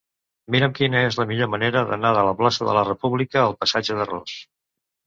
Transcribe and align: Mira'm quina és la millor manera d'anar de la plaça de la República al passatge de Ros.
Mira'm 0.55 0.71
quina 0.79 1.03
és 1.09 1.17
la 1.21 1.25
millor 1.33 1.51
manera 1.57 1.83
d'anar 1.91 2.15
de 2.17 2.25
la 2.29 2.35
plaça 2.43 2.71
de 2.71 2.77
la 2.79 2.87
República 2.89 3.45
al 3.47 3.59
passatge 3.63 4.01
de 4.03 4.13
Ros. 4.15 4.39